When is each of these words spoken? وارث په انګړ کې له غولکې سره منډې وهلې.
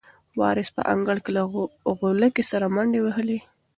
وارث 0.39 0.69
په 0.75 0.81
انګړ 0.93 1.17
کې 1.25 1.31
له 1.37 1.43
غولکې 1.99 2.43
سره 2.51 2.65
منډې 2.75 2.99
وهلې. 3.01 3.39